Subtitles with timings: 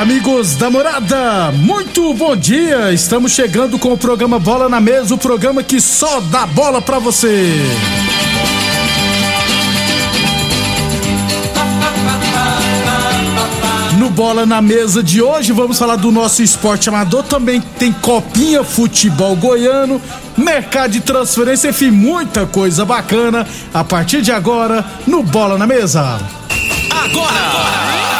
[0.00, 2.90] Amigos da morada, muito bom dia!
[2.90, 6.98] Estamos chegando com o programa Bola na Mesa o programa que só dá bola pra
[6.98, 7.52] você.
[13.98, 17.24] No Bola na Mesa de hoje, vamos falar do nosso esporte amador.
[17.24, 20.00] Também tem Copinha Futebol Goiano,
[20.34, 26.18] mercado de transferência, enfim, muita coisa bacana a partir de agora no Bola na Mesa.
[26.90, 27.50] Agora!
[27.52, 28.19] Bola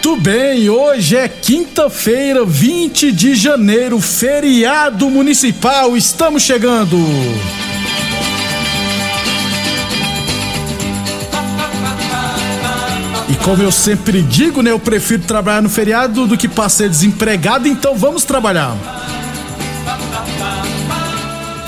[0.00, 5.96] Muito bem, hoje é quinta-feira, 20 de janeiro, feriado municipal.
[5.96, 6.96] Estamos chegando.
[13.28, 17.66] E como eu sempre digo, né, eu prefiro trabalhar no feriado do que passar desempregado,
[17.66, 18.76] então vamos trabalhar.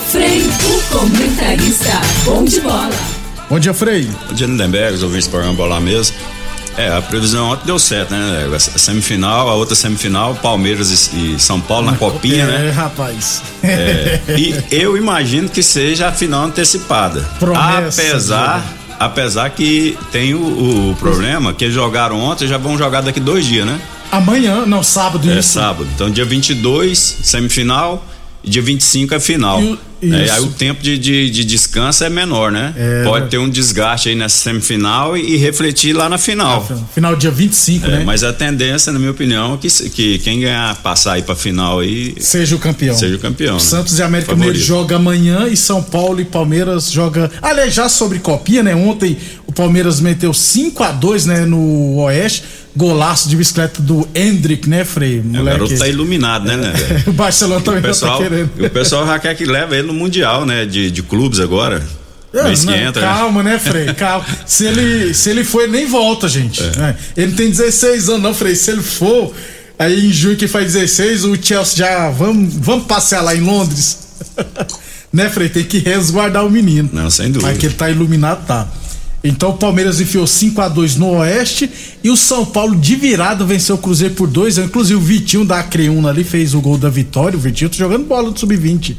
[0.08, 2.90] Frei, o comentarista, bom de bola.
[3.48, 4.08] Bom dia, Frei.
[4.28, 6.12] Bom dia, Lindenberg, os ouvintes do programa Bola Mesa.
[6.76, 8.48] É, a previsão ontem deu certo, né?
[8.54, 12.70] A semifinal, a outra semifinal, Palmeiras e, São Paulo na Copinha, é, né?
[12.70, 13.42] rapaz.
[13.62, 17.20] É, e eu imagino que seja a final antecipada.
[17.38, 18.64] Promessa, apesar,
[18.98, 23.44] apesar que tem o, o problema que eles jogaram ontem já vão jogar daqui dois
[23.44, 23.78] dias, né?
[24.10, 25.52] Amanhã, não, sábado É isso.
[25.52, 25.86] sábado.
[25.94, 28.04] Então, dia 22, semifinal.
[28.42, 29.60] E dia 25 é final.
[29.60, 32.72] E o- É, aí o tempo de, de, de descanso é menor, né?
[32.76, 36.66] É, Pode ter um desgaste aí nessa semifinal e, e refletir lá na final.
[36.94, 38.02] Final dia 25, É, né?
[38.04, 41.80] Mas a tendência, na minha opinião, é que, que quem ganhar, passar aí pra final
[41.80, 42.94] aí, Seja o campeão.
[42.94, 43.54] seja o campeão.
[43.54, 43.60] né?
[43.60, 44.34] Santos e América.
[44.34, 47.30] Mineiro joga amanhã e São Paulo e Palmeiras joga.
[47.42, 48.74] Aliás, já sobre copinha, né?
[48.74, 49.16] Ontem
[49.46, 52.44] o Palmeiras meteu 5 a 2 né, no Oeste.
[52.76, 55.22] Golaço de bicicleta do Hendrick, né, Frei?
[55.34, 56.72] É, o garoto tá iluminado, né, né?
[56.72, 57.04] velho?
[57.08, 58.66] o Barcelona também O pessoal, já tá querendo.
[58.66, 60.64] o pessoal já quer que leve ele no Mundial, né?
[60.64, 61.82] De, de clubes agora.
[62.32, 63.08] É, Mês que não, entra, né?
[63.08, 63.86] calma, né, Frei?
[63.94, 64.24] Calma.
[64.46, 66.62] se, ele, se ele for, ele nem volta, gente.
[66.62, 66.76] É.
[66.76, 66.96] né?
[67.16, 68.54] Ele tem 16 anos, não, Frei.
[68.54, 69.34] Se ele for,
[69.76, 72.10] aí em junho que faz 16, o Chelsea já.
[72.10, 73.98] Vamos, vamos passear lá em Londres.
[75.12, 75.48] né, Frei?
[75.48, 76.88] Tem que resguardar o menino.
[76.92, 77.50] Não, sem dúvida.
[77.50, 78.68] Mas que ele tá iluminado, tá.
[79.22, 81.70] Então o Palmeiras enfiou 5 a 2 no Oeste
[82.02, 85.58] e o São Paulo de virada venceu o Cruzeiro por 2 Inclusive o Vitinho da
[85.58, 87.36] Acreúna ali fez o gol da vitória.
[87.36, 88.96] O Vitinho tá jogando bola do Sub-20.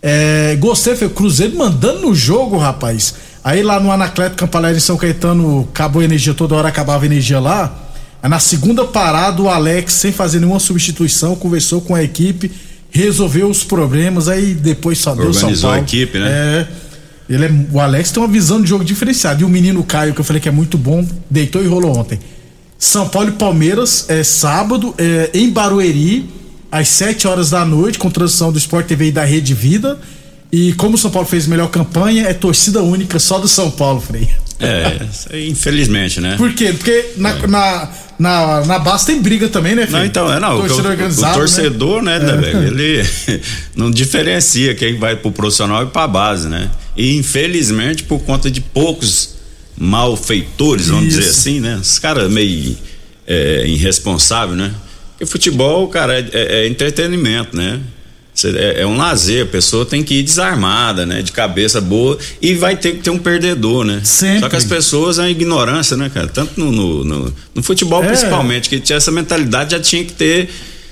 [0.00, 3.14] É, gostei, foi o Cruzeiro mandando no jogo, rapaz.
[3.42, 7.06] Aí lá no Anacleto Campalera em São Caetano acabou a energia, toda hora acabava a
[7.06, 7.86] energia lá.
[8.22, 12.50] Aí na segunda parada, o Alex, sem fazer nenhuma substituição, conversou com a equipe,
[12.90, 15.82] resolveu os problemas, aí depois só deu São Organizou Paulo.
[15.82, 16.28] a equipe, né?
[16.30, 16.87] É.
[17.28, 19.42] Ele é, o Alex tem uma visão de jogo diferenciada.
[19.42, 22.18] E o menino Caio, que eu falei que é muito bom, deitou e rolou ontem.
[22.78, 26.30] São Paulo e Palmeiras, é sábado, é, em Barueri,
[26.70, 29.98] às 7 horas da noite, com transmissão do Sport TV e da Rede Vida.
[30.50, 34.00] E como o São Paulo fez melhor campanha, é torcida única só do São Paulo,
[34.00, 34.28] Frei.
[34.60, 36.36] É, aí, infelizmente, né?
[36.36, 36.72] Por quê?
[36.72, 37.88] Porque na, na,
[38.18, 40.00] na, na base tem briga também, né, Frei?
[40.00, 40.56] Não, então, é não.
[40.56, 42.36] o- Torcida o, organizada, o torcedor, né, né, É.
[42.36, 43.08] velho, ele
[43.76, 46.70] não diferencia quem vai pro profissional e pra base, né?
[46.98, 49.36] E infelizmente, por conta de poucos
[49.76, 51.18] malfeitores, vamos Isso.
[51.18, 51.78] dizer assim, né?
[51.80, 52.76] Os caras meio
[53.26, 54.74] é, irresponsáveis, né?
[55.12, 57.80] Porque futebol, cara, é, é- é entretenimento, né?
[58.44, 61.22] É, é um lazer, a pessoa tem que ir desarmada, né?
[61.22, 64.00] De cabeça boa e vai ter que ter um perdedor, né?
[64.04, 64.40] Sempre.
[64.40, 66.28] Só que as pessoas, a ignorância, né, cara?
[66.28, 68.06] Tanto no, no, no- no futebol É.
[68.08, 70.48] principalmente, que tinha essa mentalidade já tinha que ter.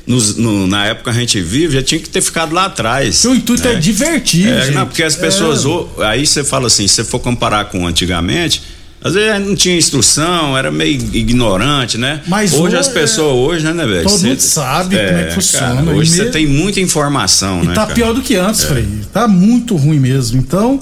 [0.07, 3.25] Nos- no- na época que a gente vive, já tinha que ter ficado lá atrás.
[3.25, 4.75] O intuito é divertir, É, gente.
[4.75, 5.65] não, porque as pessoas.
[5.65, 5.69] É.
[5.69, 8.63] ho- Aí você fala assim, se você for comparar com antigamente,
[9.05, 12.23] Às vezes não tinha instrução, era meio ignorante, né?
[12.27, 14.03] Mas hoje hoje as pessoas, hoje, né, velho?
[14.03, 15.83] todo Cê- mundo sabe como é que funciona.
[15.85, 17.75] cara, hoje você mesmo- tem muita informação, E né?
[17.75, 17.95] tá cara?
[17.95, 18.85] pior do que antes, Frei.
[19.13, 20.41] Tá muito ruim mesmo.
[20.41, 20.81] Então,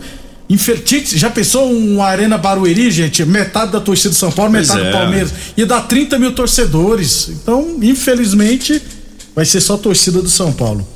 [0.49, 3.23] infer- tinha que- já pensou um Arena Barueri, gente?
[3.27, 4.85] Metade da torcida do São Paulo, metade é.
[4.87, 5.31] do Palmeiras.
[5.57, 7.29] Ia dar 30 mil torcedores.
[7.29, 8.81] Então, infelizmente,
[9.35, 10.87] vai ser só torcida do São Paulo.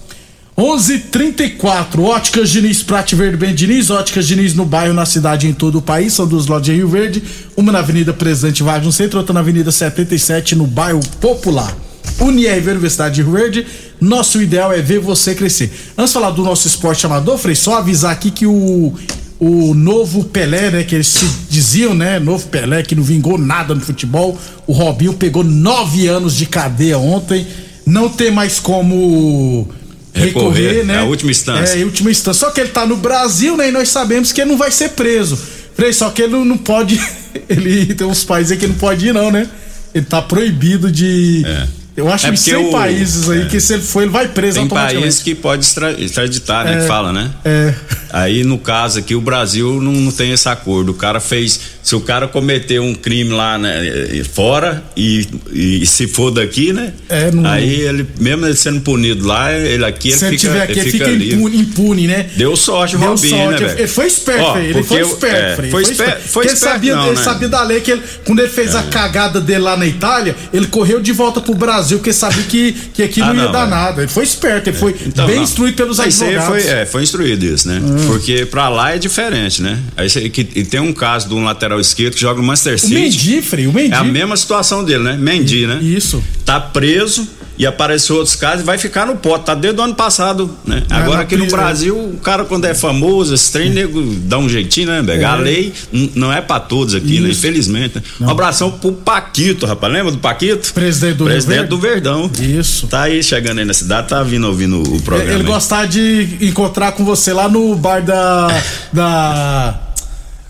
[0.56, 5.78] 11:34 Óticas Diniz, Prate Verde Bem Diniz, Óticas Diniz no bairro, na cidade em todo
[5.78, 7.22] o país, são duas lojas em Rio Verde,
[7.56, 11.76] uma na Avenida Presidente Vargas no centro, outra na Avenida 77 no bairro Popular.
[12.20, 13.66] Unirv Universidade de Rio Verde,
[14.00, 15.70] nosso ideal é ver você crescer.
[15.96, 18.94] Antes de falar do nosso esporte amador, Frei, só avisar aqui que o
[19.40, 23.72] o novo Pelé, né, que eles se diziam, né, novo Pelé que não vingou nada
[23.72, 24.36] no futebol,
[24.66, 27.46] o Robinho pegou nove anos de cadeia ontem,
[27.88, 29.68] não tem mais como
[30.12, 30.94] recorrer, Recorrer, né?
[30.94, 31.78] é a última instância.
[31.78, 32.46] É, a última instância.
[32.46, 33.68] Só que ele tá no Brasil, né?
[33.68, 35.38] E nós sabemos que ele não vai ser preso.
[35.74, 37.00] Frei, só que ele não, pode.
[37.48, 39.48] Ele tem uns países aí que ele não pode ir, não, né?
[39.94, 41.44] Ele tá proibido de.
[41.46, 41.68] É.
[41.98, 43.44] Eu acho É que porque 100 o- países aí é.
[43.46, 45.02] que se ele for, ele vai preso Tem automaticamente.
[45.02, 46.80] país que pode extra- extraditar, né?
[46.80, 47.30] Que fala, né?
[47.44, 47.74] É.
[48.10, 50.92] Aí, no caso aqui, o Brasil não, não tem esse acordo.
[50.92, 51.60] O cara fez.
[51.82, 53.86] Se o cara cometeu um crime lá né,
[54.18, 56.92] eh, fora e, e se for daqui, né?
[57.08, 60.52] É, não- Aí ele, mesmo ele sendo punido lá, ele aqui Se ele ele fica,
[60.52, 62.26] tiver aqui, ele fica fica impune, impune, né?
[62.36, 63.64] Deu sorte Deu Robinho, sorte.
[63.64, 63.74] né?
[63.78, 64.58] Ele foi esperto, Ó.
[64.58, 67.22] Ele foi esperto, é, foi esperto- foi Porque ele esperto sabia, não, ele né?
[67.24, 70.66] sabia da lei que ele, quando ele fez a cagada dele lá na Itália, ele
[70.66, 73.70] correu de volta pro Brasil, porque sabia que, que aqui Ah, não ia dar é.
[73.70, 74.02] nada.
[74.02, 75.42] Ele foi esperto, ele foi Então, bem não.
[75.42, 76.46] instruído pelos aí advogados.
[76.46, 77.80] foi, é, foi instruído isso, né?
[78.06, 79.78] Porque pra lá é diferente, né?
[79.96, 82.74] Aí cê- que, e tem um caso de um lateral esquerdo que joga no Manchester
[82.74, 82.94] O City.
[82.94, 83.92] Mendy, Frei, o Mendy.
[83.94, 85.16] É a mesma situação dele, né?
[85.16, 85.78] Mendy, né?
[85.82, 86.22] Isso.
[86.44, 87.26] Tá preso
[87.58, 89.44] e apareceu outros casos e vai ficar no pote.
[89.46, 90.82] Tá desde o ano passado, né?
[90.88, 91.46] É, Agora aqui no.
[91.48, 95.32] Brasil, o cara quando é famoso, esse trem nego dá um jeitinho, né, Bega?
[95.32, 95.40] A É.
[95.40, 97.30] lei n- não é pra todos aqui, né?
[97.30, 97.38] Isso.
[97.40, 97.96] Infelizmente.
[97.96, 98.02] Né?
[98.20, 99.92] Um abração pro Paquito, rapaz.
[99.92, 100.72] Lembra do Paquito?
[100.72, 102.30] Presidente do Presidente do Verdão.
[102.38, 102.86] Isso.
[102.86, 105.30] Tá aí chegando aí na cidade, tá vindo ouvindo o programa.
[105.32, 105.46] Ele aí.
[105.46, 108.48] gostar de encontrar com você lá no bar da.
[108.92, 109.80] da.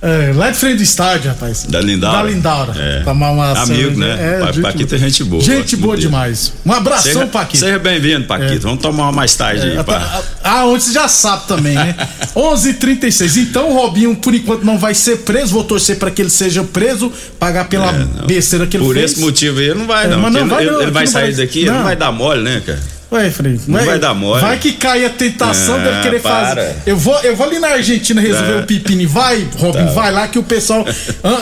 [0.00, 1.64] É, lá de frente do estádio, rapaz.
[1.68, 2.18] Da Lindaura.
[2.18, 2.72] Da Lindaura.
[2.76, 3.00] É.
[3.00, 3.96] Tomar uma Amigo, cerveja.
[4.16, 4.38] né?
[4.40, 6.06] Pa- gente Paquito é gente boa, Gente boa dele.
[6.06, 6.52] demais.
[6.64, 7.64] Um abração, Seja, Paquito.
[7.64, 8.60] seja bem-vindo, Paquito.
[8.60, 9.76] Vamos tomar uma mais tarde aí.
[9.76, 9.98] É, pá.
[9.98, 11.96] tá- Ah, onde você já sabe também, né?
[12.36, 13.36] 11:36.
[13.36, 15.52] Então, o Robinho, por enquanto, não vai ser preso.
[15.52, 19.12] Vou torcer para que ele seja preso, pagar pela É, besteira que ele Por fez.
[19.12, 20.20] esse motivo aí ele não vai, É, não.
[20.20, 21.76] mas não porque vai ele, não, ele vai sair vai- daqui, ele não.
[21.78, 22.97] não vai dar mole, né, cara?
[23.10, 24.42] Ué, Frei, Não vai dar mole.
[24.42, 26.48] Vai que cai a tentação Ah, dele querer para.
[26.56, 26.76] fazer.
[26.84, 28.58] Eu vou, eu vou ali na Argentina resolver Tá.
[28.60, 29.08] o pepino.
[29.08, 30.84] Vai, Robin, vai lá que o pessoal.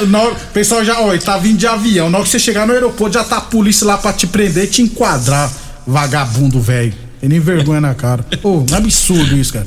[0.06, 2.08] na hora- o pessoal já, ó, ele tá vindo de avião.
[2.08, 4.64] Na hora que você chegar no aeroporto, já tá a polícia lá pra te prender
[4.64, 5.50] e te enquadrar.
[5.84, 6.94] Vagabundo, velho.
[7.20, 8.24] Tem nem vergonha na cara.
[8.40, 9.66] Pô, um absurdo isso, cara.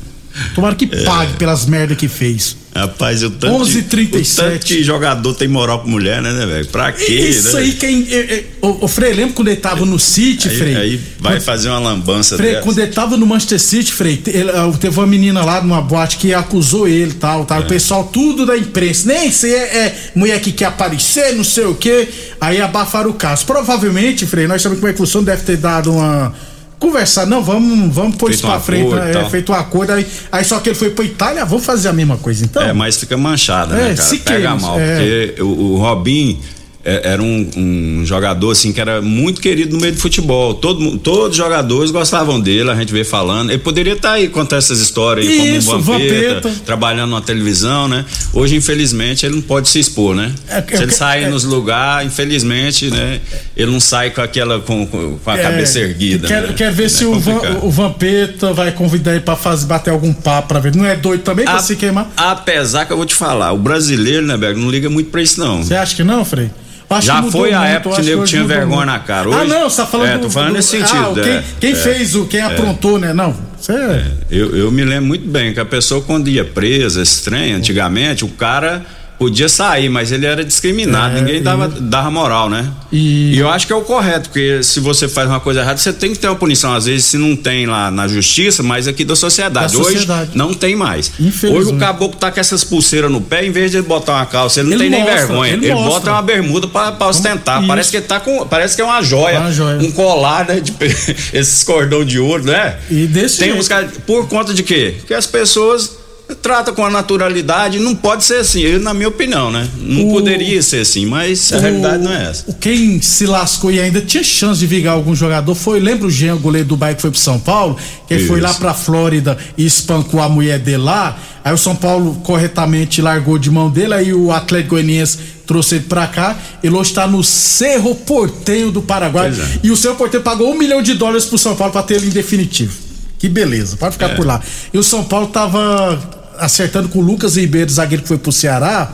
[0.54, 1.02] Tomara que É.
[1.04, 2.56] pague pelas merda que fez.
[2.72, 4.06] Rapaz, o tanto, 11h37.
[4.10, 6.66] que, o tanto que jogador tem moral com mulher, né, né, velho?
[6.68, 7.04] Pra quê?
[7.12, 7.62] Isso né?
[7.62, 8.06] aí, quem.
[8.08, 10.76] é, é, o, o Frei, lembra quando ele tava no City, Frei?
[10.76, 12.62] Aí, aí vai fazer uma lambança Frei, dessa.
[12.62, 15.82] quando ele tava no Manchester City, Frei, te- ele, ah, teve uma menina lá numa
[15.82, 17.44] boate que acusou ele e tal, É.
[17.46, 17.60] tal.
[17.62, 19.08] O pessoal, tudo da imprensa.
[19.12, 22.08] Nem se é, é mulher que quer aparecer, não sei o quê.
[22.40, 23.44] Aí abafaram o caso.
[23.46, 26.32] Provavelmente, Frei, nós sabemos como é que funciona, deve ter dado uma.
[26.80, 28.86] Conversar, não, vamos, vamos pôr Feito isso pra um frente.
[28.86, 29.22] acordo né?
[29.26, 29.92] É, feito um acordo.
[29.92, 32.62] Aí, aí só que ele foi pra Itália, vamos fazer a mesma coisa então.
[32.62, 33.96] É, mas fica manchada, É, né, cara?
[34.02, 34.80] se Pega mal.
[34.80, 34.96] é.
[34.96, 36.40] Porque o, o Robin
[36.84, 40.54] era um, um jogador, assim, que era muito querido no meio do futebol.
[40.54, 43.50] Todo, todos os jogadores gostavam dele, a gente vê falando.
[43.50, 46.64] Ele poderia estar aí contando essas histórias aí, Isso, como um vampeta, Vampeta.
[46.64, 48.04] trabalhando na televisão, né?
[48.32, 50.32] Hoje, infelizmente, ele não pode se expor, né?
[50.48, 51.28] É, se ele é, sair é.
[51.28, 53.20] nos lugares, infelizmente, né?
[53.56, 56.28] Ele não sai com aquela, com, com a É, cabeça erguida.
[56.28, 56.54] Quero, né?
[56.56, 60.12] quero ver É se o, Van, o Vampeta vai convidar ele pra fazer, bater algum
[60.14, 60.74] papo pra ver.
[60.74, 62.10] Não é doido também pra A- se queimar?
[62.16, 65.38] Apesar que eu vou te falar, o brasileiro, né, Berg, não liga muito pra isso,
[65.38, 65.62] não.
[65.62, 66.50] Você acha que não, Frei?
[66.90, 68.86] Acho Já foi a muito, época que nego tinha vergonha muito.
[68.86, 69.28] na cara.
[69.32, 71.32] Ah, Hoje- não, você tá falando É, do, tô falando do- nesse Ah, sentido, quem,
[71.32, 71.74] é, quem é.
[71.76, 73.14] fez o, quem aprontou, né?
[73.14, 73.30] Não,
[73.68, 74.04] é.
[74.28, 78.24] Eu, eu me lembro muito bem que a pessoa, quando ia presa, esse trem, antigamente,
[78.24, 78.84] o cara
[79.20, 82.70] podia sair, mas ele era discriminado, É, ninguém dava, e- dava moral, né?
[82.90, 85.92] E- eu acho que é o correto, porque se você faz uma coisa errada, você
[85.92, 86.72] tem que ter uma punição.
[86.74, 89.76] Às vezes, se não tem lá na justiça, mas aqui da sociedade.
[89.76, 90.30] Da sociedade.
[90.30, 91.12] Hoje não tem mais.
[91.20, 94.24] Hoje o caboclo tá com essas pulseiras no pé, em vez de ele botar uma
[94.26, 95.52] calça, ele não Ele tem nem mostra, vergonha.
[95.52, 97.58] ele Ele, bota uma bermuda pra ostentar.
[97.58, 97.68] Isso.
[97.68, 98.46] Parece que ele tá com.
[98.46, 99.38] Parece que é uma joia.
[99.40, 99.78] Uma joia.
[99.80, 100.60] Um colar, né?
[100.60, 100.72] De,
[101.36, 102.78] esses cordão de ouro, né?
[102.90, 103.60] E desse Tem jeito.
[103.60, 103.90] uns caras.
[104.06, 104.94] Por conta de quê?
[105.06, 105.99] Que as pessoas
[106.34, 109.68] tratam com a naturalidade, não pode ser assim, eu, na minha opinião, né?
[109.78, 112.44] Não O- poderia ser assim, mas a O- realidade não é essa.
[112.46, 116.10] O quem se lascou e ainda tinha chance de vingar algum jogador foi, lembra o
[116.10, 117.76] Jean, o goleiro do Bahia que foi pro São Paulo?
[118.06, 121.18] Que ele foi lá pra Flórida e espancou a mulher dele lá.
[121.44, 125.84] Aí o São Paulo corretamente largou de mão dele, aí o Atlético Goianiense trouxe ele
[125.84, 126.36] pra cá.
[126.62, 129.30] Ele hoje tá no Cerro Portenho do Paraguai.
[129.30, 129.58] É.
[129.62, 132.08] E o Cerro Portenho pagou um milhão de dólares pro São Paulo pra ter ele
[132.08, 132.72] em definitivo.
[133.18, 134.40] Que beleza, pode ficar por lá.
[134.72, 135.98] E o São Paulo tava
[136.40, 138.90] acertando com o Lucas Ribeiro, zagueiro que foi pro Ceará.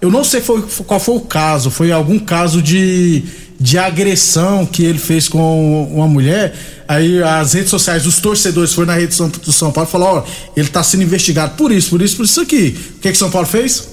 [0.00, 3.22] Eu não sei foi- qual foi o caso, foi algum caso de,
[3.58, 6.54] de agressão que ele fez com uma mulher.
[6.86, 10.24] Aí as redes sociais, os torcedores foram na rede do São Paulo e falaram: ó,
[10.56, 12.76] ele tá sendo investigado por isso, por isso, por isso aqui.
[12.96, 13.88] O que que São Paulo fez?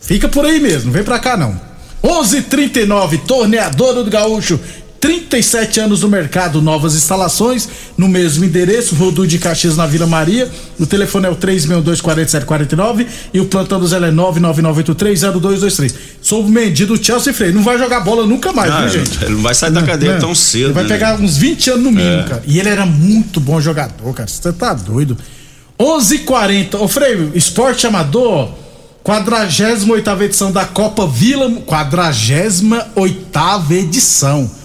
[0.00, 1.58] Fica por aí mesmo, vem pra cá não.
[2.02, 4.60] 11:39 Torneadora do Gaúcho.
[5.08, 10.50] 37 anos no mercado, novas instalações, no mesmo endereço, Rodu de Caxias na Vila Maria.
[10.80, 15.94] O telefone é o 3624749 e o plantão do Zé é 999830223.
[16.22, 17.54] Sou o Mendy do Chelsea Freire.
[17.54, 19.22] Não vai jogar bola nunca mais, Ah, viu, gente?
[19.22, 20.68] ele não vai sair da cadeia Não, tão cedo.
[20.68, 22.22] Ele vai né, pegar uns 20 anos no mínimo, É.
[22.22, 22.42] cara.
[22.46, 24.26] E ele era muito bom jogador, cara.
[24.26, 25.18] Você tá doido.
[25.78, 26.78] 11:40.
[26.80, 28.48] Ô, Freio, esporte amador,
[29.02, 31.50] 48 edição da Copa Vila.
[31.66, 34.63] 48 edição.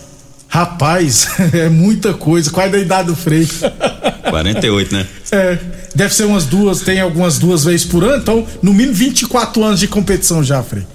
[0.50, 2.50] Rapaz, é muita coisa.
[2.50, 3.48] Qual é a idade do Freio?
[4.30, 5.08] 48, né?
[5.32, 5.58] É,
[5.96, 9.80] deve ser umas duas, tem algumas duas vezes por ano, então no mínimo 24 anos
[9.80, 10.86] de competição já, Frei.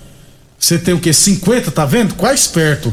[0.58, 1.12] Você tem o quê?
[1.12, 2.14] 50, tá vendo?
[2.14, 2.92] Quase perto.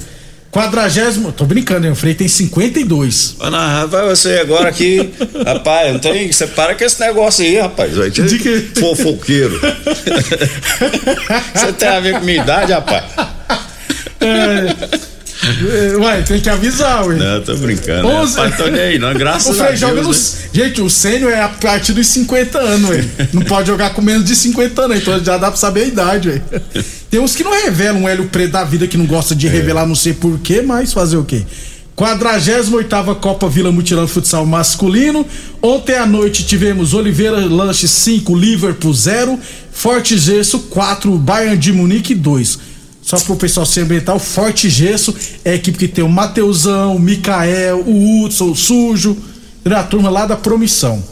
[0.51, 1.93] Quadragésimo, tô brincando, hein?
[1.93, 3.37] O Frei tem 52.
[3.39, 5.13] Ô, não, rapaz, você agora aqui,
[5.45, 6.31] rapaz, não tem.
[6.31, 7.95] Você para com esse negócio aí, rapaz.
[7.95, 8.67] Vai De quê?
[8.77, 9.59] Fofoqueiro.
[11.55, 13.05] você tem a ver com minha idade, rapaz?
[14.19, 15.10] É,
[15.65, 17.15] ué, tem que avisar, ué.
[17.15, 18.07] Não, tô brincando.
[18.07, 19.13] Onze- Rapaz, tô nem aí, não.
[19.13, 19.79] Graças O a Deus.
[19.79, 20.01] joga né?
[20.01, 20.35] nos.
[20.53, 23.05] Gente, o sênior é a partir dos 50 anos, ué.
[23.33, 26.29] Não pode jogar com menos de 50 anos, então já dá pra saber a idade,
[26.29, 26.41] ué.
[27.09, 29.37] Tem uns que não revelam um Hélio Preto da vida que não gosta É.
[29.37, 31.43] de revelar, não sei porquê, mas fazer o quê?
[31.95, 35.25] 48 Copa Vila Mutirão Futsal Masculino.
[35.61, 39.39] Ontem à noite tivemos Oliveira Lanche 5, Liverpool 0,
[39.71, 42.57] Forte Gesso 4, Bayern de Munique 2.
[43.11, 45.13] Só pro pessoal se ambientar, o Forte Gesso
[45.43, 49.17] é a equipe que tem o Mateusão, o Mikael, o Hudson, o Sujo,
[49.65, 51.03] a turma lá da Promissão.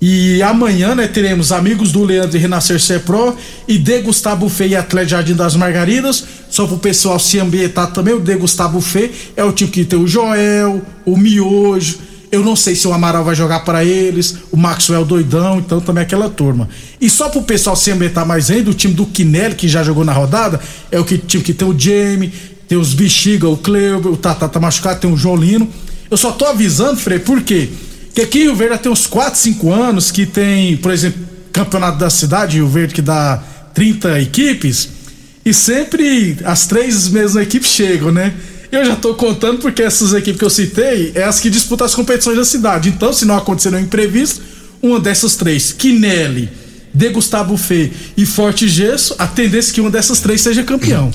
[0.00, 3.36] E amanhã, né, teremos amigos do Leandro e Renascer Cepro
[3.68, 6.24] e Degustar Buffet e Atlético Jardim das Margaridas.
[6.48, 10.06] Só pro pessoal se ambientar também, o Degustar Buffet é o time que tem o
[10.06, 11.98] Joel, o Miojo.
[12.36, 16.02] Eu não sei se o Amaral vai jogar para eles, o Maxwell doidão, então também
[16.02, 16.68] aquela turma.
[17.00, 20.04] E só pro pessoal se ambientar mais ainda, o time do Quinelli, que já jogou
[20.04, 22.30] na rodada, é o que, time que tem o Jamie,
[22.68, 25.66] tem os Bexiga, o Cleuber, o Tata tá machucado, tem o Jolino.
[26.10, 27.70] Eu só tô avisando, Frei, por quê?
[28.08, 31.18] Porque aqui em Rio Verde tem uns 4, 5 anos que tem, por exemplo,
[31.50, 34.90] campeonato da cidade, Rio Verde, que dá 30 equipes,
[35.42, 38.34] e sempre as três mesmas equipes chegam, né?
[38.76, 41.94] Eu já tô contando porque essas equipes que eu citei é as que disputam as
[41.94, 42.90] competições da cidade.
[42.90, 44.42] Então, se não acontecer nenhum imprevisto,
[44.82, 46.50] uma dessas três, Quinelli,
[46.92, 51.10] Degustar Buffet e Forte Gesso, a tendência é que uma dessas três seja campeão.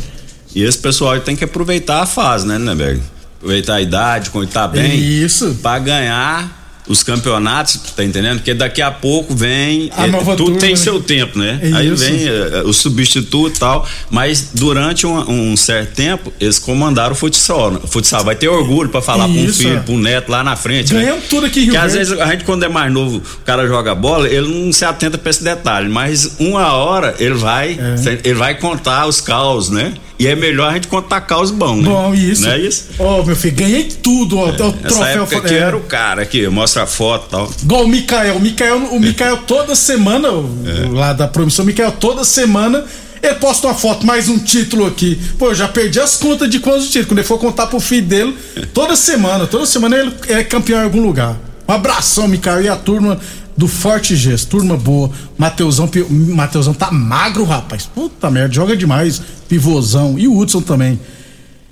[0.56, 3.00] E esse pessoal tem que aproveitar a fase, né, Neberg?
[3.38, 5.00] Aproveitar a idade, quando tá bem.
[5.00, 5.58] Isso.
[5.62, 6.61] Pra ganhar
[6.92, 8.38] os campeonatos, tá entendendo?
[8.38, 9.90] Porque daqui a pouco vem.
[9.96, 10.76] A nova tudo turma, tem né?
[10.76, 11.60] seu tempo, né?
[11.64, 12.04] É Aí isso.
[12.04, 13.88] vem eh, o substituto e tal.
[14.10, 17.72] Mas durante um, um certo tempo, eles comandaram o futsal.
[17.72, 17.80] né?
[17.84, 19.80] O futsal vai ter orgulho pra falar pra um Isso, filho, é.
[19.80, 20.94] pra um neto lá na frente.
[20.94, 21.02] né?
[21.02, 23.42] Ganhamos tudo aqui em Rio Que às vezes a gente, quando é mais novo, o
[23.46, 25.88] cara joga bola, ele não se atenta pra esse detalhe.
[25.90, 28.20] Mas uma hora ele vai, É.
[28.24, 29.94] ele vai contar os caos, né?
[30.22, 31.84] E é melhor a gente contar caos bom, né?
[31.84, 32.44] Bom, isso.
[32.44, 32.86] Não é isso?
[33.00, 34.46] Ó, meu filho, ganhei tudo, ó.
[34.46, 35.58] o Essa troféu época aqui é.
[35.58, 37.52] era o cara aqui, mostra a foto e tal.
[37.64, 38.36] Igual o Mikael.
[38.36, 40.88] O Mikael, o Mikael toda semana, o- É.
[40.90, 42.86] lá da promissão, o Mikael toda semana.
[43.24, 45.20] Ele posta uma foto, mais um título aqui.
[45.38, 47.08] Pô, eu já perdi as contas de quantos títulos.
[47.08, 48.36] Quando ele for contar pro filho dele,
[48.74, 51.36] toda semana, toda semana ele é campeão em algum lugar.
[51.68, 53.20] Um abração, Mikael, e a turma
[53.56, 54.50] do Forte Gesto.
[54.50, 55.12] Turma boa.
[55.38, 57.86] Mateusão, Mateusão tá magro, rapaz.
[57.86, 59.22] Puta merda, joga demais.
[59.48, 60.18] Pivôzão.
[60.18, 61.00] E o Hudson também.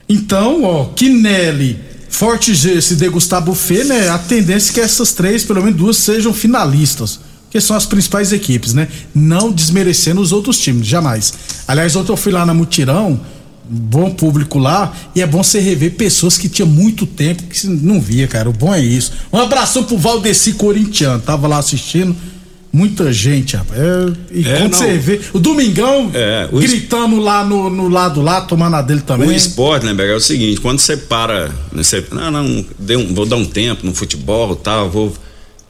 [0.07, 4.09] Então, ó, Quinelli, Forte Gesso e Degustar Buffet, né?
[4.09, 7.19] A tendência é que essas três, pelo menos duas, sejam finalistas.
[7.51, 8.87] Que são as principais equipes, né?
[9.13, 11.33] Não desmerecendo os outros times, jamais.
[11.67, 13.19] Aliás, ontem eu fui lá na Mutirão,
[13.71, 18.01] bom público lá, e é bom você rever pessoas que tinha muito tempo que não
[18.01, 18.49] via, cara.
[18.49, 19.11] O bom é isso.
[19.31, 22.15] Um abração pro Valdeci Corintiano, tava lá assistindo.
[22.71, 23.79] Muita gente, rapaz.
[23.79, 24.77] É, e É, quando não.
[24.79, 25.19] você vê.
[25.33, 29.27] O Domingão É, o es- gritando lá no, no lado lá, tomando a dele também.
[29.27, 33.13] O esporte, né, Berg, é o seguinte, quando você para, né, você, não, não, um-
[33.15, 35.11] vou dar um tempo no futebol tal, vou.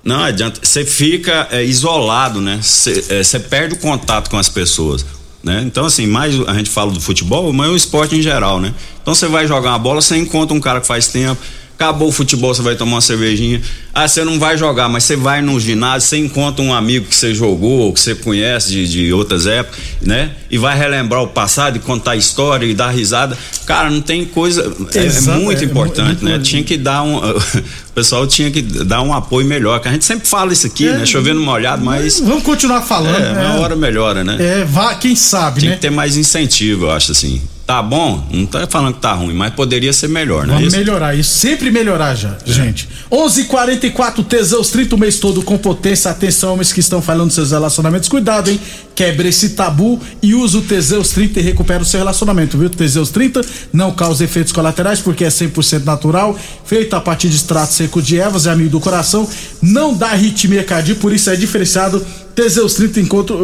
[0.03, 2.59] Não adianta, você fica é, isolado, né?
[2.61, 5.05] Você é, você perde o contato com as pessoas.
[5.41, 5.63] Né?
[5.65, 8.73] Então, assim, mais a gente fala do futebol, mas o esporte em geral, né?
[9.01, 11.39] Então você vai jogar uma bola, você encontra um cara que faz tempo.
[11.79, 13.61] Acabou o futebol, você vai tomar uma cervejinha.
[13.93, 17.15] Ah, você não vai jogar, mas você vai no ginásio, você encontra um amigo que
[17.15, 20.31] você jogou, que você conhece de, de outras épocas, né?
[20.51, 23.37] E vai relembrar o passado e contar a história e dar risada.
[23.65, 24.61] Cara, não tem coisa.
[24.93, 26.31] É, é muito é, importante, é, né?
[26.31, 27.17] muito- Tinha que dar um.
[27.89, 29.79] O pessoal tinha que dar um apoio melhor.
[29.81, 31.05] Que a gente sempre fala isso aqui, É, né?
[31.05, 32.19] Chovendo molhado, mas.
[32.19, 33.21] Vamos continuar falando.
[33.21, 34.37] É, uma hora melhora, né?
[34.39, 35.75] É, vá, quem sabe, Tinha né?
[35.77, 37.41] que ter mais incentivo, eu acho assim.
[37.69, 38.27] Tá bom?
[38.31, 40.55] Não tá falando que tá ruim, mas poderia ser melhor, né?
[40.55, 42.51] Vamos melhorar isso, sempre melhorar já, É.
[42.51, 42.89] gente.
[43.11, 46.09] 11:44 Teseus 30 o mês todo com potência.
[46.09, 48.59] Atenção, homens que estão falando dos seus relacionamentos, cuidado, hein?
[48.95, 52.71] Quebre esse tabu e use o Teseus 30 e recupera o seu relacionamento, viu?
[52.71, 56.35] Teseus 30 não causa efeitos colaterais porque é 100% natural,
[56.65, 59.29] feito a partir de extrato seco de ervas, é amigo do coração,
[59.61, 62.03] não dá arritmia cardíaca, por isso é diferenciado.
[62.33, 63.35] Teseus 30 encontra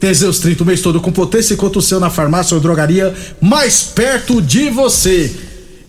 [0.00, 3.82] Teseus 30 o mês todo com potência, encontra o seu na farmácia ou drogaria mais
[3.82, 5.30] perto de você.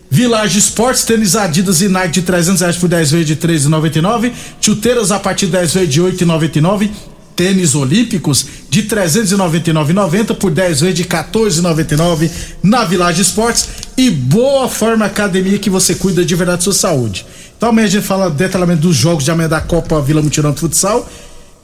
[0.09, 4.33] Village Esportes, tênis Adidas e Nike de 300 reais por 10 vezes de 13,99.
[4.59, 6.89] Chuteiras a partir de 10 vezes de 8,99.
[7.33, 12.29] Tênis Olímpicos de 399,90 por 10 vezes de 14,99
[12.61, 13.69] na Village Esportes.
[13.95, 17.25] E Boa Forma Academia que você cuida de verdade da sua saúde.
[17.55, 21.07] Então amanhã a gente fala detalhamento dos jogos de amanhã da Copa Vila Mutirão Futsal.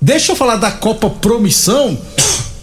[0.01, 1.97] Deixa eu falar da Copa Promissão,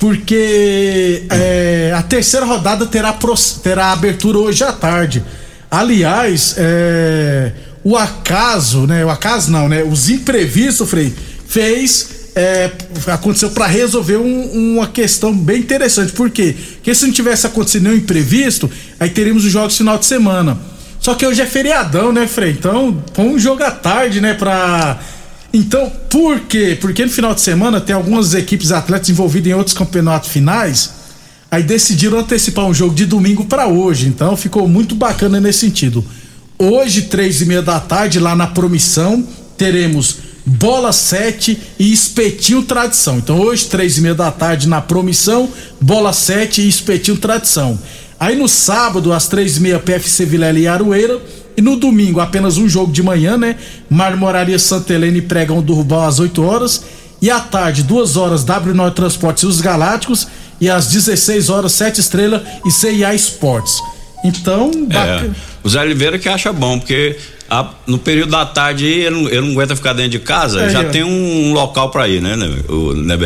[0.05, 3.17] porque é, a terceira rodada terá,
[3.63, 5.25] terá abertura hoje à tarde.
[5.71, 9.03] Aliás, é, o acaso, né?
[9.03, 9.83] O acaso não, né?
[9.83, 11.11] Os imprevistos, Frei,
[11.49, 12.11] fez.
[12.37, 12.71] é,
[13.07, 16.13] aconteceu para resolver um- uma questão bem interessante.
[16.13, 16.55] Por quê?
[16.75, 18.71] Porque se não tivesse acontecido nenhum imprevisto,
[19.01, 20.59] aí teríamos os jogos final de semana.
[21.01, 22.51] Só que hoje é feriadão, né, Frei?
[22.51, 24.99] Então, põe um jogo à tarde, né, pra.
[25.55, 26.77] Então, por quê?
[26.81, 30.91] Porque no final de semana tem algumas equipes atletas envolvidas em outros campeonatos finais.
[31.49, 34.09] Aí decidiram antecipar um jogo de domingo pra hoje.
[34.09, 36.05] Então ficou muito bacana nesse sentido.
[36.59, 39.25] Hoje, três e meia da tarde, lá na Promissão,
[39.57, 43.19] teremos Bola 7 e Espetinho Tradição.
[43.19, 45.49] Então hoje, três e meia da tarde, na Promissão,
[45.81, 47.79] Bola 7 e Espetinho Tradição.
[48.19, 51.23] Aí no sábado, às três e meia, PFC Vilela e Aroeira.
[51.57, 53.57] E no domingo, apenas um jogo de manhã, né?
[53.89, 56.85] Marmoraria Santa Helena e Pregão do Rubal às 8 horas.
[57.23, 60.27] E à tarde, duas horas, W Norte Transportes e os Galácticos.
[60.61, 63.79] E às 16 horas, Sete Estrela e CIA Esportes.
[64.25, 65.37] Então, É, bacana.
[65.63, 67.17] o Zé Oliveira que acha bom, porque
[67.51, 70.71] a- no período da tarde ele, não- ele não aguenta ficar dentro de casa, É,
[70.71, 70.85] já é.
[70.85, 73.17] tem um local pra ir, né, né, o, né?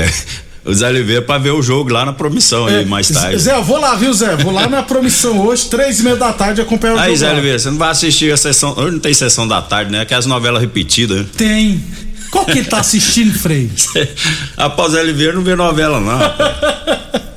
[0.69, 3.39] O Zé Oliveira pra ver o jogo lá na promissão aí mais tarde.
[3.39, 4.37] Zé, eu vou lá, viu, Zé?
[4.37, 7.17] Vou lá na promissão hoje, três e meia da tarde, acompanhar o Aí, jogo.
[7.19, 7.33] Zé lá.
[7.33, 8.75] Oliveira, você não vai assistir a sessão.
[8.77, 10.03] Hoje não tem sessão da tarde, né?
[10.03, 11.21] Aquelas novelas repetidas.
[11.21, 11.27] né?
[11.37, 11.83] Tem.
[12.31, 13.71] Qual que tá assistindo, Frei?
[14.57, 16.19] Após Zé Oliveira não vê novela, não.
[16.19, 16.55] rapaz.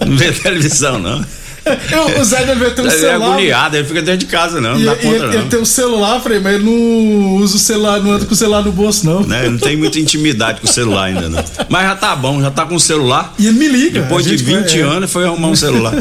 [0.06, 1.24] Não vê televisão, não.
[1.92, 3.34] Eu, o Zé Oliveira tem um Ele é celular.
[3.34, 4.72] agoniado, ele fica dentro de casa, não.
[4.74, 5.48] Não E, dá e conta, ele, ele não.
[5.48, 8.64] tem um celular, Frei, mas ele não usa o celular, não anda com o celular
[8.64, 9.22] no bolso, não.
[9.22, 9.48] Né?
[9.48, 11.44] Não tem muita intimidade com o celular ainda, não.
[11.70, 13.34] Mas já tá bom, já tá com o celular.
[13.38, 14.02] E ele me liga.
[14.02, 14.82] Depois de gente 20 vai- é.
[14.82, 15.94] anos foi arrumar um celular.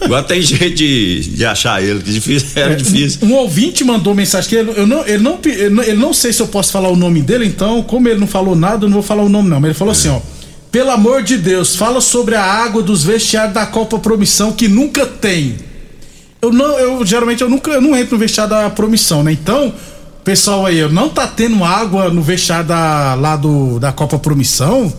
[0.00, 3.20] Agora tem jeito de, de achar ele, que difícil, era difícil.
[3.22, 6.32] Um ouvinte mandou mensagem que ele, eu não, ele, não, ele, não, ele não sei
[6.32, 8.94] se eu posso falar o nome dele, então, como ele não falou nada, eu não
[8.94, 9.58] vou falar o nome, não.
[9.58, 10.20] Mas ele falou assim, ó.
[10.70, 15.06] Pelo amor de Deus, fala sobre a água dos vestiários da Copa Promissão que nunca
[15.06, 15.56] tem.
[16.42, 19.32] Eu não, eu geralmente eu nunca eu não entro no vestiário da Promissão, né?
[19.32, 19.72] Então,
[20.22, 24.92] pessoal aí, não tá tendo água no vestiário da, lá do, da Copa Promissão.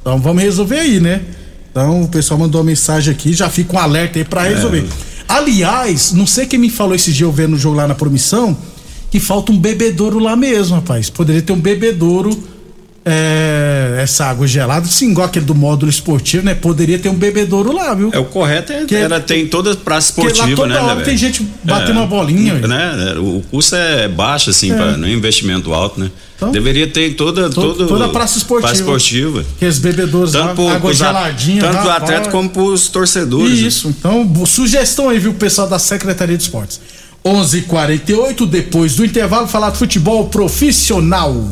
[0.00, 1.22] Então vamos resolver aí, né?
[1.70, 4.86] Então o pessoal mandou uma mensagem aqui, já fica um alerta aí pra resolver.
[5.26, 8.54] Aliás, não sei quem me falou esse dia eu vendo o jogo lá na Promissão,
[9.10, 11.08] que falta um bebedouro lá mesmo, rapaz.
[11.08, 12.53] Poderia ter um bebedouro
[13.04, 16.54] é, essa água gelada, igual aquele do módulo esportivo, né?
[16.54, 18.10] Poderia ter um bebedouro lá, viu?
[18.12, 20.80] É, o correto é, Que- era, tem toda a praça Porque lá esportiva, toda né?
[20.80, 22.68] hora né, tem gente batendo uma bolinha, velho.
[22.68, 23.14] Né?
[23.18, 26.10] O custo é baixo, assim, pra, não é investimento alto, né?
[26.36, 28.68] Então, Deveria ter toda, to- todo, toda a praça esportiva.
[28.68, 29.44] Praça esportiva.
[29.56, 31.60] Aqueles bebedouros Tanto lá, água geladinha.
[31.60, 33.60] Tanto pro atleta como pros torcedores.
[33.60, 33.68] né?
[33.68, 36.80] Isso, então, bo- sugestão aí, viu, pessoal da Secretaria de Esportes.
[37.24, 41.46] 11:48 depois do intervalo, falar de futebol profissional.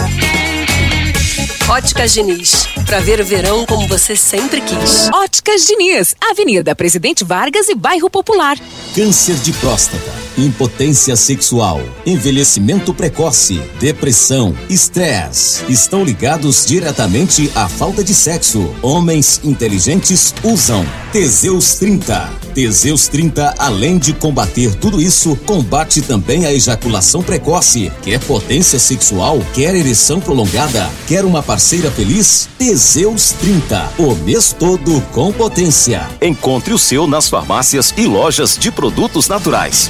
[1.71, 2.67] Óticas Diniz.
[2.85, 5.09] Pra ver o verão como você sempre quis.
[5.13, 8.57] Óticas Diniz, Avenida Presidente Vargas e Bairro Popular.
[8.93, 18.13] Câncer de próstata, impotência sexual, envelhecimento precoce, depressão, estresse estão ligados diretamente à falta de
[18.13, 18.75] sexo.
[18.81, 22.50] Homens inteligentes usam Teseus 30.
[22.53, 27.91] Teseus 30, além de combater tudo isso, combate também a ejaculação precoce.
[28.01, 29.39] Quer potência sexual?
[29.53, 30.89] Quer ereção prolongada?
[31.07, 32.49] Quer uma parceira feliz?
[32.57, 36.07] Teseus 30, o mês todo com potência.
[36.21, 39.89] Encontre o seu nas farmácias e lojas de produtos naturais.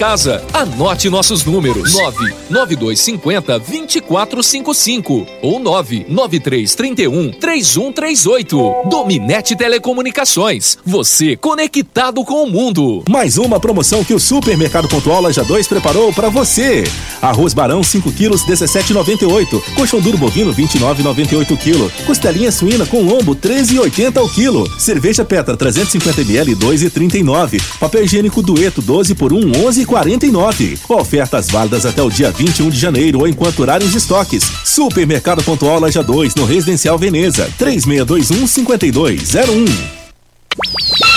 [0.51, 8.89] Anote nossos números: 99250 2455 ou 99331 3138.
[8.89, 10.79] Dominete Telecomunicações.
[10.83, 13.03] Você conectado com o mundo.
[13.07, 16.83] Mais uma promoção que o Supermercado Pontual Loja 2 preparou para você.
[17.21, 19.61] Arroz Barão 5 quilos 17,98.
[19.75, 22.05] Coxão duro bovino 29,98 kg.
[22.07, 24.79] Costelinha suína com lombo 13,80 o quilo.
[24.79, 27.61] Cerveja Petra 350 ml 2,39.
[27.79, 29.51] Papel higiênico Dueto 12 por 1
[29.85, 30.79] 11,49.
[30.89, 34.43] Ofertas válidas até o dia 21 de janeiro ou enquanto horários de estoques.
[34.63, 41.10] Supermercado Pontual Loja 2 no Residencial Veneza 3621 5201.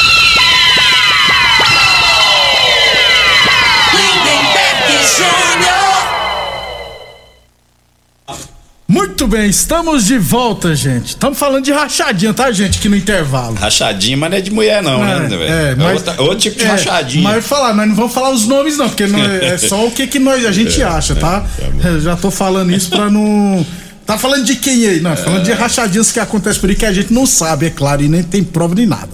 [9.15, 11.11] Muito bem, estamos de volta, gente.
[11.11, 12.81] Estamos falando de rachadinha, tá, gente?
[12.81, 13.55] Aqui no intervalo.
[13.55, 15.45] Rachadinha, mas não é de mulher, não, né, velho?
[15.45, 17.23] É, mas, outra- outro tipo de é, rachadinha.
[17.23, 19.93] Mas falar, nós não vamos falar os nomes, não, porque não é, é só o
[19.93, 21.43] que, que nós, a gente É, acha, é, tá?
[21.43, 23.65] tá já tô falando isso pra não.
[24.05, 24.99] Tá falando de quem aí?
[25.01, 28.03] Não, falando de rachadinhas que acontecem por aí que a gente não sabe, é claro,
[28.03, 29.11] e nem tem prova nem nada.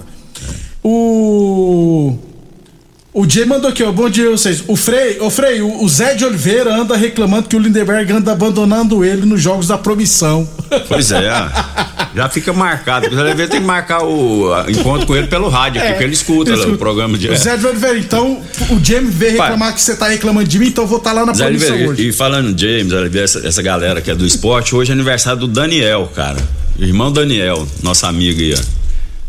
[0.83, 2.17] O.
[3.13, 3.91] O Jay mandou aqui, ó.
[3.91, 4.63] Bom dia a vocês.
[4.67, 8.31] O Frei, o Frei, o, o Zé de Oliveira anda reclamando que o Lindenberg anda
[8.31, 10.47] abandonando ele nos jogos da promissão.
[10.87, 11.29] Pois é,
[12.15, 13.07] já fica marcado.
[13.07, 16.65] Às vezes tem que marcar o encontro com ele pelo rádio, porque ele escuta, lá
[16.67, 17.27] o programa de.
[17.29, 20.67] O Zé de Oliveira, então, o James veio reclamar que você tá reclamando de mim,
[20.67, 22.07] então eu vou estar lá na Zé promissão Oliveira, hoje.
[22.07, 25.47] e falando James, Oliveira, essa, essa galera que é do esporte, hoje é aniversário do
[25.49, 26.37] Daniel, cara.
[26.79, 28.80] Irmão Daniel, nosso amigo aí, ó.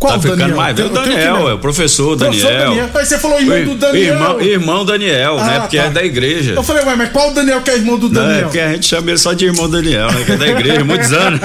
[0.03, 0.57] Qual tá ficando Daniel?
[0.57, 0.89] mais velho.
[0.89, 2.69] O Tem- tem Daniel, é o professor Professor Daniel.
[2.71, 2.91] Daniel.
[2.95, 4.15] Aí você falou irmão O- do Daniel.
[4.15, 5.57] Irmão, irmão Daniel, né?
[5.57, 5.85] Ah, Porque tá.
[5.85, 6.53] é da igreja.
[6.55, 8.43] Eu falei, ué, mas qual Daniel que é irmão do Não, é Daniel?
[8.45, 10.25] porque a gente chama ele só de irmão Daniel, né?
[10.25, 11.41] Que é da igreja, muitos anos.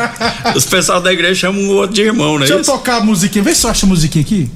[0.56, 2.46] Os pessoal da igreja chamam o outro de irmão, né?
[2.48, 3.44] Deixa eu tocar a musiquinha.
[3.44, 4.50] Vê se eu acho a musiquinha aqui.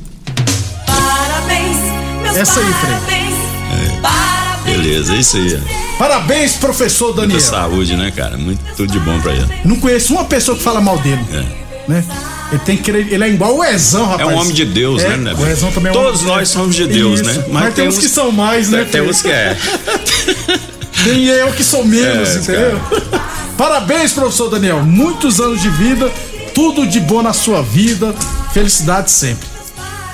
[0.85, 1.77] Parabéns,
[2.23, 2.93] meus Essa aí, Frei.
[4.01, 4.61] parabéns.
[4.65, 5.59] Beleza, é isso aí.
[5.97, 7.39] Parabéns, professor Muita Daniel.
[7.41, 8.37] saúde, né, cara?
[8.37, 9.45] Muito tudo de bom pra ele.
[9.65, 11.21] Não conheço uma pessoa que fala mal dele.
[11.87, 12.03] Né?
[12.51, 14.29] Ele tem que querer, ele é igual o Ezão, É rapaz.
[14.29, 15.35] um homem de Deus, É, né, né?
[15.37, 17.29] O Ezão também é um Todos nós somos de Deus, Isso.
[17.29, 17.45] né?
[17.49, 18.85] Mas, tem uns que são mais, né?
[18.91, 19.57] Tem uns que é.
[21.03, 22.79] Tem eu que sou menos, É, entendeu?
[23.57, 24.83] Parabéns, professor Daniel.
[24.83, 26.11] Muitos anos de vida,
[26.53, 28.13] tudo de bom na sua vida.
[28.53, 29.47] Felicidade sempre.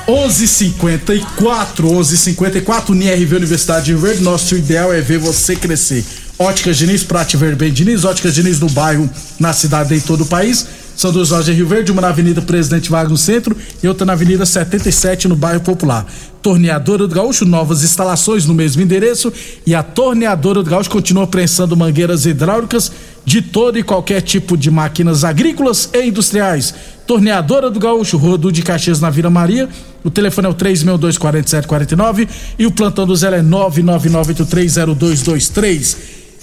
[0.07, 4.23] 11:54, 11:54 NRV Universidade de Rio Verde.
[4.23, 6.05] Nosso ideal é ver você crescer.
[6.39, 10.21] Óticas Diniz, Prate Ver Bem Diniz, Óticas Diniz no bairro, na cidade e em todo
[10.21, 10.67] o país.
[10.97, 14.13] São lojas em Rio Verde, uma na Avenida Presidente Vargas no centro e outra na
[14.13, 16.07] Avenida 77 no bairro Popular.
[16.41, 19.31] Torneadora do Gaúcho, novas instalações no mesmo endereço
[19.63, 22.91] e a Torneadora do Gaúcho continua prensando mangueiras hidráulicas
[23.23, 26.73] de todo e qualquer tipo de máquinas agrícolas e industriais.
[27.05, 29.69] Torneadora do Gaúcho, Rua do de Caxias na Vila Maria.
[30.03, 35.95] O telefone é o 3624749 e o plantão do Zé é 999830223.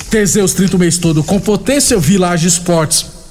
[0.08, 3.23] Teseus 30 o mês todo com potência, Village Esportes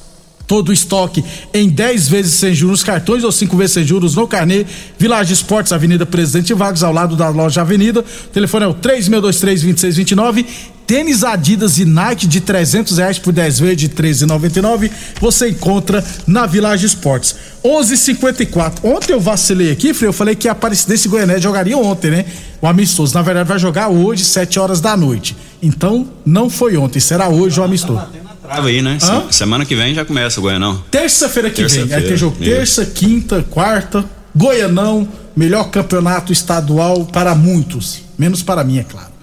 [0.48, 4.28] todo o estoque em 10 vezes sem juros cartões ou 5 vezes sem juros no
[4.28, 4.66] carnê.
[4.98, 8.02] Village Esportes, Avenida Presidente Vargas, ao lado da loja Avenida.
[8.02, 10.46] O telefone é o 3623-2629.
[10.86, 14.92] Tênis Adidas e Nike de 300 reais por 10 vezes de 13,99.
[15.20, 17.36] Você encontra na Village Esportes.
[17.64, 18.84] 11:54.
[18.84, 20.10] Ontem eu vacilei aqui, Frei.
[20.10, 22.26] Eu falei que a Aparecidense e jogaria ontem, né?
[22.62, 23.14] O amistoso.
[23.14, 25.36] Na verdade, vai jogar hoje, 7 horas da noite.
[25.62, 28.06] Então, não foi ontem, será hoje o amistoso.
[28.44, 28.98] Trava aí, né?
[29.02, 29.24] Hã?
[29.32, 30.84] Semana que vem já começa o Goianão.
[30.92, 31.70] Terça-feira que vem.
[31.70, 34.04] Terça-feira, Aí tem jogo terça, quinta, quarta.
[34.36, 38.02] Goianão, melhor campeonato estadual para muitos.
[38.18, 39.14] Menos para mim, é claro.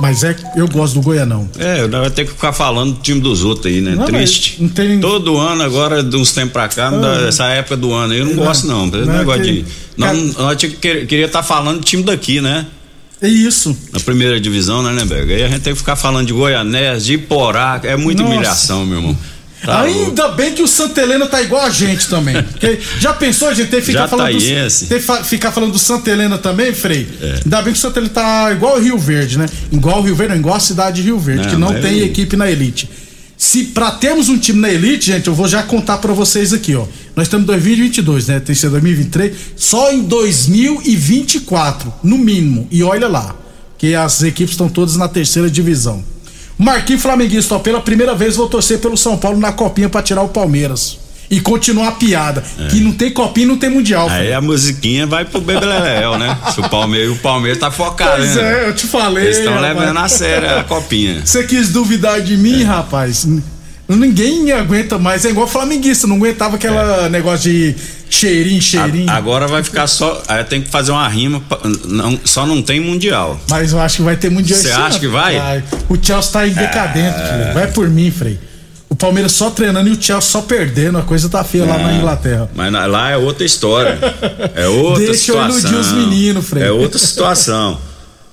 [0.00, 1.46] Mas é eu gosto do Goianão.
[1.58, 3.94] É, eu vai ter que ficar falando do time dos outros aí, né?
[3.94, 4.56] Não, Triste.
[4.58, 7.28] não tem- Todo ano, agora, de uns tempos pra cá, Ah.
[7.28, 8.86] essa época do ano, aí, eu não, Não, gosto, não.
[8.86, 9.64] Não é negócio que- de.
[9.98, 12.66] Nós, nós queria estar falando do time daqui, né?
[13.20, 13.76] É isso.
[13.92, 15.32] Na primeira divisão, né, Lemberg?
[15.32, 17.80] Aí a gente tem que ficar falando de Goianés, de Iporá.
[17.82, 18.34] É muita Nossa.
[18.34, 19.18] humilhação, meu irmão.
[19.64, 20.00] Tá louco.
[20.00, 22.40] Ainda bem que o Santa Helena tá igual a gente também.
[22.44, 24.86] Porque já pensou a gente ter que ficar falando do, Jataiense.
[24.86, 27.08] ter fa- ficar falando do Santa Helena também, Frei?
[27.22, 27.40] É.
[27.42, 29.46] Ainda bem que o Santa Helena tá igual o Rio Verde, né?
[29.72, 31.98] Igual o Rio Verde, não, igual a cidade de Rio Verde, Não, que não tem
[32.00, 32.88] eu- equipe na elite.
[33.46, 36.74] Se pra termos um time na elite, gente, eu vou já contar pra vocês aqui,
[36.74, 36.84] ó.
[37.14, 38.40] Nós estamos em 2022, né?
[38.40, 39.36] Tem que ser 2023.
[39.54, 42.66] Só em 2024, no mínimo.
[42.72, 43.36] E olha lá,
[43.78, 46.02] que as equipes estão todas na terceira divisão.
[46.58, 50.22] Marquinhos Flamenguista, ó, pela primeira vez vou torcer pelo São Paulo na copinha pra tirar
[50.22, 50.98] o Palmeiras.
[51.28, 52.42] E continuar a piada.
[52.70, 54.08] Que não tem copinha, não tem mundial.
[54.10, 54.20] É.
[54.20, 56.38] Aí a musiquinha vai pro Bebeleléu, né?
[56.54, 58.64] Se o Palmeiras, o Palmeiras tá focado, Pois né?
[58.64, 59.24] é, eu te falei.
[59.24, 61.22] Eles estão levando a sério a copinha.
[61.24, 63.26] Você quis duvidar de mim, rapaz?
[63.88, 65.24] Ninguém aguenta mais.
[65.24, 67.74] É igual flamenguista, não aguentava aquela negócio de
[68.10, 69.08] cheirinho, cheirinho.
[69.10, 70.22] A- agora vai ficar só.
[70.26, 71.40] Aí tem que fazer uma rima.
[71.86, 73.40] não, só não tem mundial.
[73.48, 75.00] Mas eu acho que vai ter mundial Você acha ano.
[75.00, 75.62] que vai?
[75.88, 77.38] O Chelsea tá em decadente, Ah.
[77.42, 77.54] filho.
[77.54, 78.38] Vai por mim, Frei.
[78.88, 80.96] O Palmeiras só treinando e o Chelsea só perdendo.
[80.98, 82.50] A coisa tá feia lá na Ah, Inglaterra.
[82.54, 83.98] Mas na- lá é outra história.
[84.54, 85.58] É outra Deixa eu situação.
[85.58, 86.62] iludir os meninos, Frei.
[86.62, 87.78] É outra situação.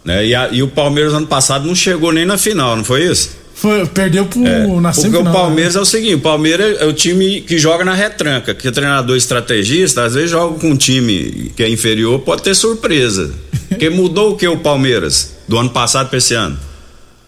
[0.05, 0.25] né?
[0.25, 3.29] E, a- e o Palmeiras ano passado não chegou nem na final, não foi isso?
[3.55, 4.41] Foi, perdeu pro,
[4.81, 5.31] na Porque semifinal.
[5.33, 8.67] o Palmeiras é o seguinte, o Palmeiras é o time que joga na retranca, que
[8.67, 13.31] o treinador estrategista, às vezes joga com um time que é inferior, pode ter surpresa.
[13.69, 16.57] Porque mudou o que o Palmeiras do ano passado para esse ano?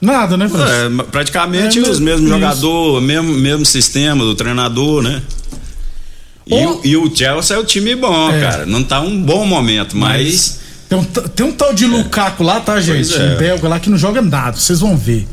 [0.06, 0.62] Nada, né, Frei?
[0.63, 5.22] É, praticamente É, os mesmos jogadores, mesmo, mesmo sistema do treinador, né?
[6.48, 8.39] E, o, e o Chelsea é o time bom, É.
[8.39, 8.65] cara.
[8.65, 10.60] Não tá um bom momento, mas.
[10.88, 13.10] Tem um, tem um tal de Lukaku lá, tá, gente?
[13.10, 13.34] Pois é.
[13.34, 15.28] Um belga lá que não joga nada, vocês vão ver.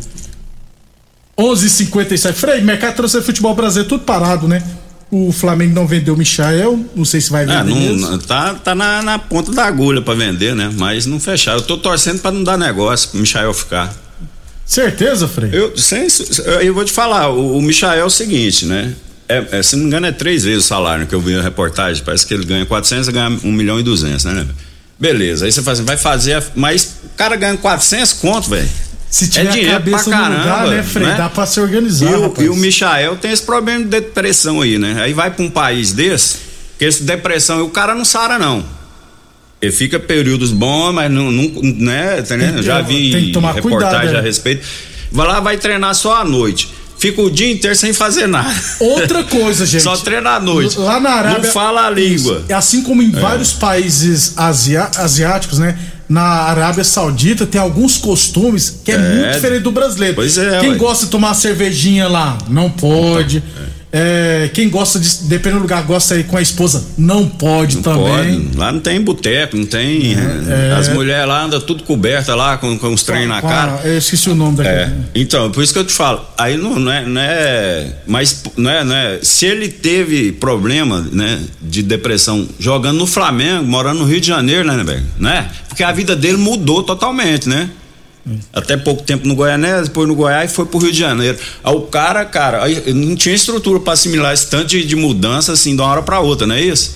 [1.38, 4.62] 11:57 Frei, mercado transfer futebol brasileiro tudo parado, né?
[5.10, 8.10] O Flamengo não vendeu o Michael, não sei se vai vender Ah, não, mesmo.
[8.10, 10.70] não- tá tá na, na ponta da agulha pra vender, né?
[10.78, 11.58] Mas não fecharam.
[11.58, 13.94] Eu tô torcendo pra não dar negócio pro Michael ficar.
[14.64, 15.50] Certeza, Frei?
[15.52, 16.06] Eu, sem,
[16.62, 18.92] eu vou te falar, o, o Michael é o seguinte, né?
[19.28, 21.42] É, é, se não me engano, é três vezes o salário que eu vi na
[21.42, 22.02] reportagem.
[22.04, 24.46] Parece que ele ganha 400 e ganha 1 milhão e 200, né?
[24.98, 28.68] Beleza, aí você faz assim, vai fazer, a- mas o cara ganha 400 conto, velho.
[29.10, 31.06] Se tiver é dinheiro a cabeça pra caramba, lugar, né, Frei?
[31.14, 34.78] Dá pra se organizar, E o, e o Michael tem esse problema de depressão aí,
[34.78, 34.96] né?
[35.02, 36.36] Aí vai pra um país desse,
[36.78, 38.64] que esse depressão, o cara não sara, não.
[39.62, 42.20] Ele fica períodos bons, mas não, não né?
[42.22, 44.20] tá Já vi reportagem cuidado, a né?
[44.20, 44.66] respeito.
[45.12, 46.68] Vai lá, vai treinar só à noite.
[46.98, 48.52] fica o dia inteiro sem fazer nada.
[48.80, 49.82] Outra coisa, gente.
[49.82, 50.78] Só treina à noite.
[50.78, 51.38] Lá na Arábia.
[51.44, 52.42] Não fala a língua.
[52.44, 52.54] Isso.
[52.54, 55.78] Assim como em vários países asia- asiáticos, né?
[56.08, 58.98] Na Arábia Saudita tem alguns costumes que é, É.
[58.98, 60.14] muito diferente do brasileiro.
[60.16, 60.76] Pois é, Quem ué.
[60.76, 63.38] gosta de tomar cervejinha lá, não pode.
[63.38, 63.71] É,
[64.54, 68.40] quem gosta de, dependendo do lugar, gosta aí com a esposa, não pode também.
[68.40, 68.56] Pode.
[68.56, 70.14] Lá não tem boteco, não tem.
[70.14, 70.72] é.
[70.72, 73.80] As mulheres lá andam tudo coberta lá, com, com os trem na cara.
[73.84, 74.76] eu esqueci o nome daquele.
[74.76, 74.92] É.
[75.14, 77.92] Então, por isso que eu te falo, aí não, não é, não é.
[78.06, 79.18] Mas não é, não é.
[79.22, 84.66] Se ele teve problema, né, de depressão jogando no Flamengo, morando no Rio de Janeiro,
[84.66, 85.04] né, velho?
[85.18, 85.50] Né?
[85.68, 87.70] Porque a vida dele mudou totalmente, né?
[88.52, 91.36] Até pouco tempo no Goianese, depois no Goiás e foi pro Rio de Janeiro.
[91.64, 95.52] Aí o cara, cara, aí não tinha estrutura pra assimilar esse tanto de, de mudança
[95.52, 96.94] assim de uma hora pra outra, não é isso?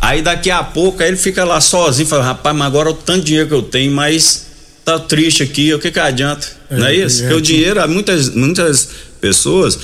[0.00, 3.20] Aí daqui a pouco aí ele fica lá sozinho, fala, rapaz, mas agora o tanto
[3.20, 4.46] de dinheiro que eu tenho, mas
[4.84, 6.46] tá triste aqui, o que que adianta?
[6.70, 7.18] não é É, isso?
[7.18, 7.42] é, Porque o é.
[7.42, 8.88] dinheiro, muitas, muitas
[9.20, 9.76] pessoas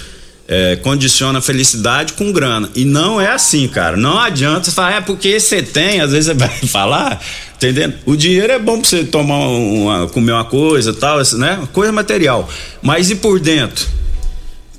[0.47, 2.69] é, condiciona a felicidade com grana.
[2.75, 3.97] E não é assim, cara.
[3.97, 7.21] Não adianta você falar, é porque você tem, às vezes você vai falar,
[7.57, 7.95] entendendo?
[8.05, 11.61] O dinheiro é bom pra você tomar uma, comer uma coisa tal, né?
[11.73, 12.49] Coisa material.
[12.83, 13.87] Mas e por dentro?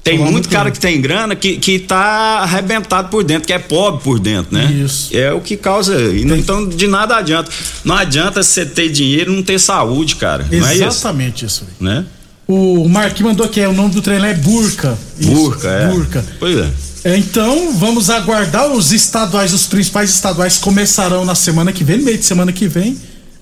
[0.04, 4.04] Tem muito cara que tem grana que, que tá arrebentado por dentro, que é pobre
[4.04, 4.72] por dentro, né?
[4.72, 5.10] Isso.
[5.18, 5.98] É o que causa.
[5.98, 7.50] não- Então, de nada adianta.
[7.84, 10.46] Não adianta você ter dinheiro e não ter saúde, cara.
[10.52, 10.84] Não é isso?
[10.84, 11.66] Exatamente isso.
[11.80, 12.06] Né?
[12.48, 14.98] O Marquinhos mandou aqui, é, o nome do treino é Burca.
[15.20, 15.88] Isso, Burca, é.
[15.88, 16.26] Burca.
[16.40, 16.70] Pois é.
[17.04, 22.04] É, Então, vamos aguardar os estaduais, os principais estaduais começarão na semana que vem, no
[22.04, 22.98] meio de semana que vem.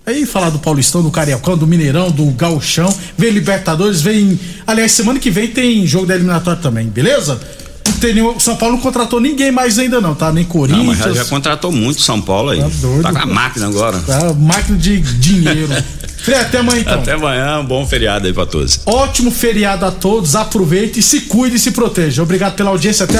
[0.05, 4.37] Aí falar do Paulistão, do Cariocão, do Mineirão, do Gauchão, vem Libertadores, vem.
[4.67, 7.39] Aliás, semana que vem tem jogo da eliminatória também, beleza?
[7.85, 10.31] Não tem nenhum, São Paulo não contratou ninguém mais ainda não, tá?
[10.31, 10.85] Nem Não, Corinthians.
[10.85, 12.59] mas já, já contratou muito São Paulo aí.
[12.59, 13.99] Tá doido, Tá com a máquina agora.
[13.99, 15.69] Tá, máquina de dinheiro.
[16.23, 16.93] Frei, até amanhã então.
[16.93, 18.79] Até amanhã, um bom feriado aí pra todos.
[18.85, 22.23] Ótimo feriado a todos, aproveite, se cuide e se proteja.
[22.23, 23.11] Obrigado pela audiência, até